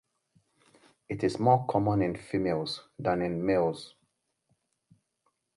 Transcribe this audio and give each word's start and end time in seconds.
It 1.09 1.23
is 1.23 1.37
more 1.37 1.67
common 1.69 2.01
in 2.01 2.15
females 2.15 2.87
than 2.97 3.21
in 3.21 3.45
males. 3.45 3.93